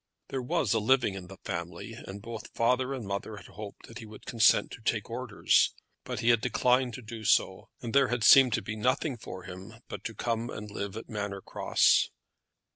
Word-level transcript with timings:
There 0.29 0.41
was 0.41 0.73
a 0.73 0.79
living 0.79 1.13
in 1.13 1.27
the 1.27 1.37
family, 1.45 1.93
and 1.93 2.23
both 2.23 2.49
father 2.55 2.91
and 2.91 3.05
mother 3.05 3.37
had 3.37 3.45
hoped 3.45 3.85
that 3.87 3.99
he 3.99 4.07
would 4.07 4.25
consent 4.25 4.71
to 4.71 4.81
take 4.81 5.11
orders; 5.11 5.75
but 6.05 6.21
he 6.21 6.29
had 6.29 6.41
declined 6.41 6.95
to 6.95 7.03
do 7.03 7.23
so, 7.23 7.69
and 7.83 7.93
there 7.93 8.07
had 8.07 8.23
seemed 8.23 8.53
to 8.53 8.63
be 8.63 8.75
nothing 8.75 9.15
for 9.15 9.43
him 9.43 9.73
but 9.89 10.03
to 10.05 10.15
come 10.15 10.49
and 10.49 10.71
live 10.71 10.97
at 10.97 11.07
Manor 11.07 11.41
Cross. 11.41 12.09